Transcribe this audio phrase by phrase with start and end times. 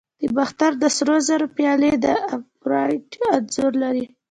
[0.21, 2.05] د باختر د سرو زرو پیالې د
[2.35, 4.05] افروډایټ انځور لري